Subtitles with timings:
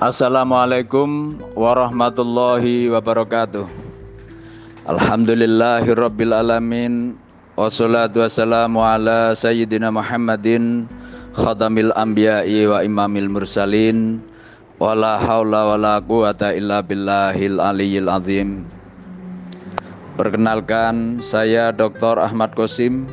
[0.00, 3.68] Assalamualaikum warahmatullahi wabarakatuh.
[4.88, 7.20] Alhamdulillahirabbil alamin.
[7.52, 10.88] Wassalatu wassalamu ala sayyidina Muhammadin
[11.36, 14.24] Khadamil anbiya'i wa imamil mursalin.
[14.80, 18.64] Wala hawla wala quwata illa billahil aliyyil azim.
[20.16, 22.16] Perkenalkan saya Dr.
[22.16, 23.04] Ahmad Kosim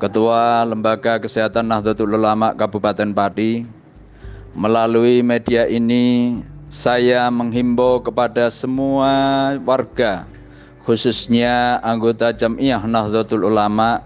[0.00, 3.83] Ketua Lembaga Kesehatan Nahdlatul Ulama Kabupaten Pati
[4.54, 6.38] Melalui media ini
[6.70, 9.10] saya menghimbau kepada semua
[9.66, 10.30] warga
[10.86, 14.04] khususnya anggota Jamiah Nahdlatul Ulama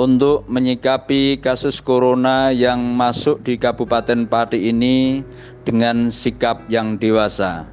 [0.00, 5.20] untuk menyikapi kasus corona yang masuk di Kabupaten Pati ini
[5.68, 7.68] dengan sikap yang dewasa.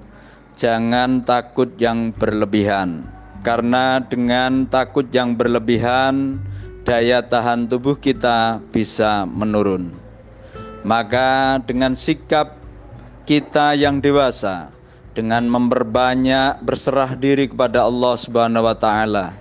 [0.59, 3.07] Jangan takut yang berlebihan,
[3.47, 6.39] karena dengan takut yang berlebihan,
[6.85, 10.02] daya tahan tubuh kita bisa menurun.
[10.83, 12.59] Maka dengan sikap
[13.23, 14.67] kita yang dewasa
[15.15, 19.31] dengan memperbanyak berserah diri kepada Allah Subhanahu wa taala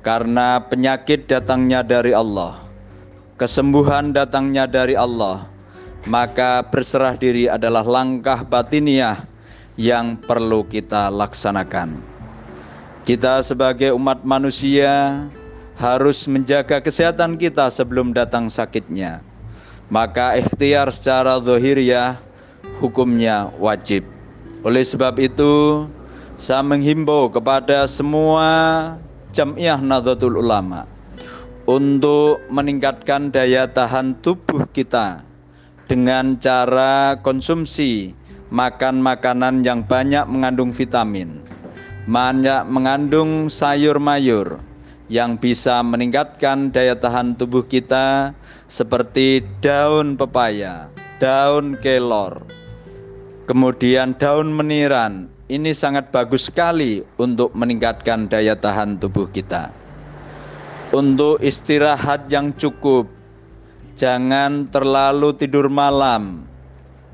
[0.00, 2.64] karena penyakit datangnya dari Allah
[3.36, 5.44] kesembuhan datangnya dari Allah
[6.08, 9.28] maka berserah diri adalah langkah batiniah
[9.76, 12.00] yang perlu kita laksanakan.
[13.04, 15.24] Kita sebagai umat manusia
[15.76, 19.22] harus menjaga kesehatan kita sebelum datang sakitnya
[19.88, 22.20] maka ikhtiar secara zahiriyah
[22.80, 24.04] hukumnya wajib.
[24.62, 25.86] Oleh sebab itu,
[26.36, 28.46] saya menghimbau kepada semua
[29.32, 30.86] jamiah Nahdlatul Ulama
[31.68, 35.20] untuk meningkatkan daya tahan tubuh kita
[35.88, 38.12] dengan cara konsumsi
[38.48, 41.40] makan makanan yang banyak mengandung vitamin,
[42.08, 44.60] banyak mengandung sayur mayur,
[45.08, 48.36] yang bisa meningkatkan daya tahan tubuh kita
[48.68, 52.44] seperti daun pepaya, daun kelor,
[53.48, 55.32] kemudian daun meniran.
[55.48, 59.72] Ini sangat bagus sekali untuk meningkatkan daya tahan tubuh kita.
[60.92, 63.08] Untuk istirahat yang cukup,
[63.96, 66.44] jangan terlalu tidur malam.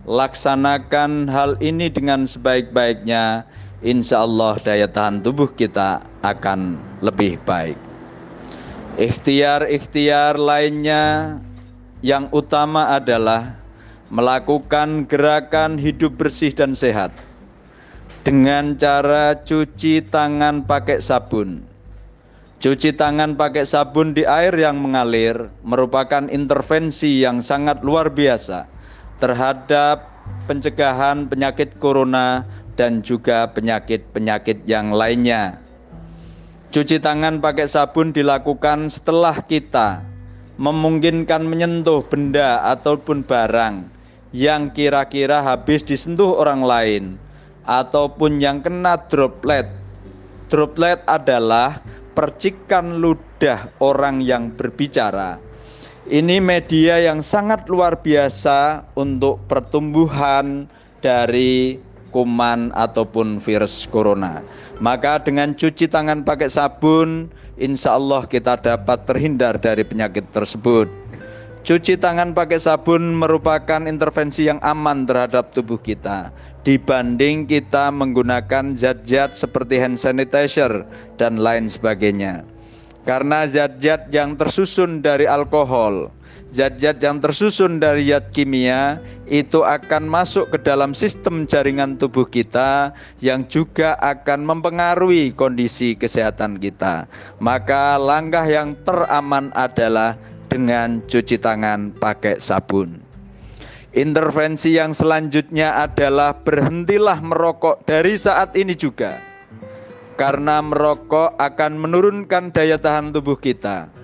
[0.02, 3.46] Laksanakan hal ini dengan sebaik-baiknya
[3.84, 7.76] insya Allah daya tahan tubuh kita akan lebih baik.
[8.96, 11.36] Ikhtiar-ikhtiar lainnya
[12.00, 13.60] yang utama adalah
[14.08, 17.12] melakukan gerakan hidup bersih dan sehat
[18.24, 21.60] dengan cara cuci tangan pakai sabun.
[22.62, 28.64] Cuci tangan pakai sabun di air yang mengalir merupakan intervensi yang sangat luar biasa
[29.20, 30.08] terhadap
[30.48, 35.58] pencegahan penyakit corona dan juga penyakit-penyakit yang lainnya.
[36.74, 40.02] Cuci tangan pakai sabun dilakukan setelah kita
[40.58, 43.86] memungkinkan menyentuh benda ataupun barang
[44.34, 47.04] yang kira-kira habis disentuh orang lain
[47.62, 49.70] ataupun yang kena droplet.
[50.50, 51.78] Droplet adalah
[52.18, 55.38] percikan ludah orang yang berbicara.
[56.04, 60.68] Ini media yang sangat luar biasa untuk pertumbuhan
[61.00, 61.80] dari
[62.14, 64.46] kuman ataupun virus corona.
[64.78, 67.26] Maka dengan cuci tangan pakai sabun,
[67.58, 70.86] insya Allah kita dapat terhindar dari penyakit tersebut.
[71.66, 76.30] Cuci tangan pakai sabun merupakan intervensi yang aman terhadap tubuh kita
[76.64, 80.88] dibanding kita menggunakan zat-zat seperti hand sanitizer
[81.20, 82.42] dan lain sebagainya.
[83.04, 86.08] Karena zat-zat yang tersusun dari alkohol,
[86.54, 92.94] zat-zat yang tersusun dari zat kimia itu akan masuk ke dalam sistem jaringan tubuh kita
[93.18, 97.10] yang juga akan mempengaruhi kondisi kesehatan kita.
[97.42, 100.14] Maka langkah yang teraman adalah
[100.46, 103.02] dengan cuci tangan pakai sabun.
[103.94, 109.18] Intervensi yang selanjutnya adalah berhentilah merokok dari saat ini juga.
[110.14, 114.03] Karena merokok akan menurunkan daya tahan tubuh kita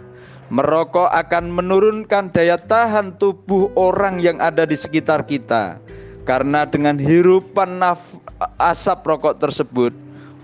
[0.50, 5.79] Merokok akan menurunkan daya tahan tubuh orang yang ada di sekitar kita.
[6.26, 8.19] Karena dengan hirupan naf
[8.58, 9.94] asap rokok tersebut,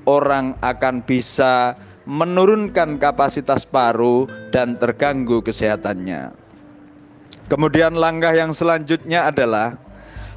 [0.07, 1.75] orang akan bisa
[2.07, 6.31] menurunkan kapasitas paru dan terganggu kesehatannya.
[7.51, 9.75] Kemudian langkah yang selanjutnya adalah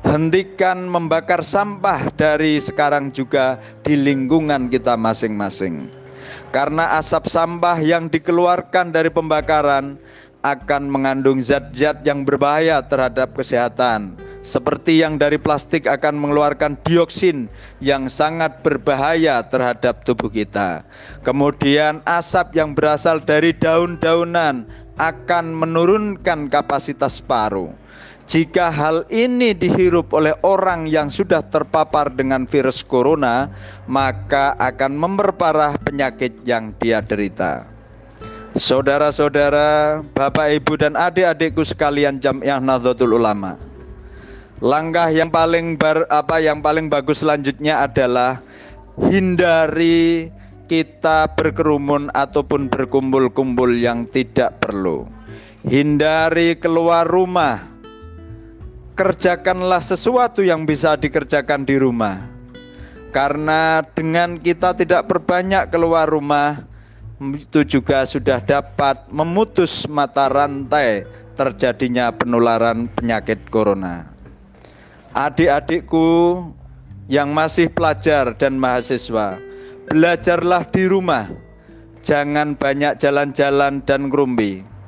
[0.01, 5.98] hentikan membakar sampah dari sekarang juga di lingkungan kita masing-masing
[6.49, 9.99] karena asap sampah yang dikeluarkan dari pembakaran
[10.39, 17.51] akan mengandung zat-zat yang berbahaya terhadap kesehatan seperti yang dari plastik akan mengeluarkan dioksin
[17.83, 20.87] yang sangat berbahaya terhadap tubuh kita.
[21.27, 24.63] Kemudian asap yang berasal dari daun-daunan
[24.99, 27.71] akan menurunkan kapasitas paru.
[28.29, 33.49] Jika hal ini dihirup oleh orang yang sudah terpapar dengan virus corona,
[33.89, 37.65] maka akan memperparah penyakit yang dia derita.
[38.53, 43.57] Saudara-saudara, Bapak, Ibu, dan adik-adikku sekalian Jamiah Nahdlatul Ulama.
[44.61, 48.45] Langkah yang paling bar, apa yang paling bagus selanjutnya adalah
[49.09, 50.29] hindari
[50.69, 55.09] kita berkerumun ataupun berkumpul-kumpul yang tidak perlu.
[55.65, 57.78] Hindari keluar rumah
[58.99, 62.19] kerjakanlah sesuatu yang bisa dikerjakan di rumah.
[63.15, 66.67] Karena dengan kita tidak berbanyak keluar rumah,
[67.31, 71.07] itu juga sudah dapat memutus mata rantai
[71.39, 74.03] terjadinya penularan penyakit corona.
[75.15, 76.51] Adik-adikku
[77.07, 79.39] yang masih pelajar dan mahasiswa,
[79.87, 81.31] belajarlah di rumah.
[82.03, 84.78] Jangan banyak jalan-jalan dan ngerumbi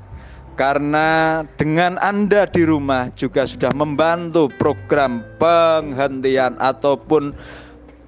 [0.61, 7.33] karena dengan Anda di rumah juga sudah membantu program penghentian ataupun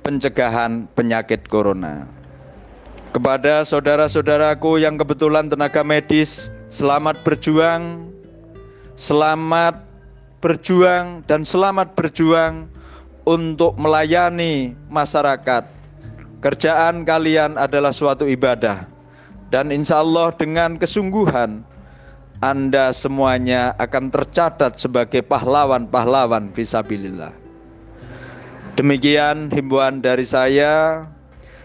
[0.05, 2.05] pencegahan penyakit corona.
[3.09, 8.13] Kepada saudara-saudaraku yang kebetulan tenaga medis, selamat berjuang,
[9.01, 9.81] selamat
[10.37, 12.69] berjuang dan selamat berjuang
[13.25, 15.65] untuk melayani masyarakat.
[16.37, 18.85] Kerjaan kalian adalah suatu ibadah
[19.49, 21.72] dan insya Allah dengan kesungguhan
[22.43, 27.31] anda semuanya akan tercatat sebagai pahlawan-pahlawan visabilillah.
[28.75, 31.07] Demikian himbauan dari saya.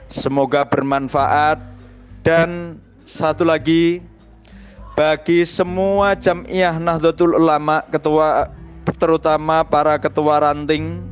[0.07, 1.59] Semoga bermanfaat
[2.23, 4.01] dan satu lagi
[4.97, 8.49] bagi semua jamiah Nahdlatul Ulama ketua
[8.97, 11.05] terutama para ketua ranting,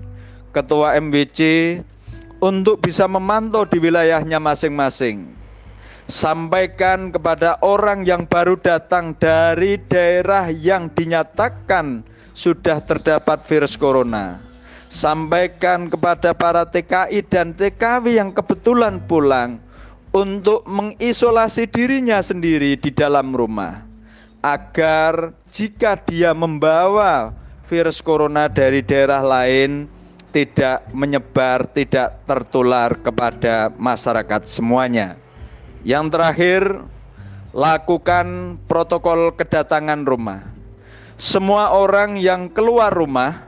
[0.56, 1.40] ketua MBC
[2.40, 5.36] untuk bisa memantau di wilayahnya masing-masing
[6.06, 14.38] sampaikan kepada orang yang baru datang dari daerah yang dinyatakan sudah terdapat virus corona.
[14.86, 19.58] Sampaikan kepada para TKI dan TKW yang kebetulan pulang
[20.14, 23.82] untuk mengisolasi dirinya sendiri di dalam rumah
[24.46, 27.34] agar jika dia membawa
[27.66, 29.90] virus corona dari daerah lain
[30.30, 35.25] tidak menyebar, tidak tertular kepada masyarakat semuanya.
[35.86, 36.62] Yang terakhir,
[37.54, 40.42] lakukan protokol kedatangan rumah.
[41.14, 43.46] Semua orang yang keluar rumah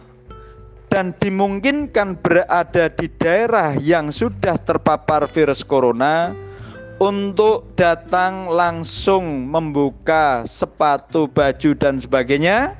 [0.87, 6.31] dan dimungkinkan berada di daerah yang sudah terpapar virus corona
[7.03, 12.79] untuk datang langsung membuka sepatu, baju dan sebagainya,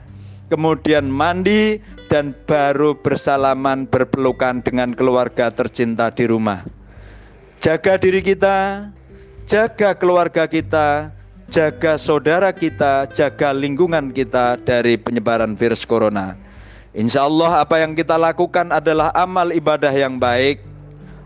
[0.55, 6.63] kemudian mandi dan baru bersalaman berpelukan dengan keluarga tercinta di rumah.
[7.59, 8.87] Jaga diri kita,
[9.49, 11.09] jaga keluarga kita,
[11.49, 16.37] jaga saudara kita, jaga lingkungan kita dari penyebaran virus corona.
[16.93, 20.61] Insya Allah apa yang kita lakukan adalah amal ibadah yang baik.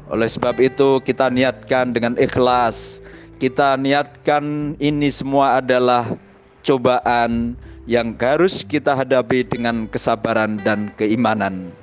[0.07, 3.03] Oleh sebab itu kita niatkan dengan ikhlas.
[3.43, 6.15] Kita niatkan ini semua adalah
[6.63, 7.59] cobaan
[7.91, 11.75] yang harus kita hadapi dengan kesabaran dan keimanan.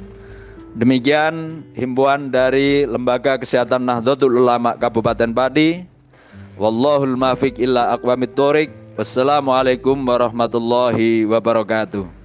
[0.79, 5.98] Demikian himbauan dari Lembaga Kesehatan Nahdlatul Ulama Kabupaten Padi.
[6.59, 7.95] Wallahul mafiq illa
[8.35, 8.67] thoriq.
[8.99, 12.18] Wassalamualaikum warahmatullahi wabarakatuh.